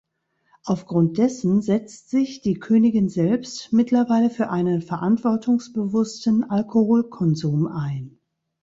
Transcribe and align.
Aufgrund 0.63 1.19
dessen 1.19 1.61
setzt 1.61 2.09
sich 2.09 2.41
die 2.41 2.55
Königin 2.59 3.07
selbst 3.07 3.71
mittlerweile 3.71 4.31
für 4.31 4.49
einen 4.49 4.81
verantwortungsbewussten 4.81 6.43
Alkoholkonsum 6.49 7.67
ein. 7.67 8.17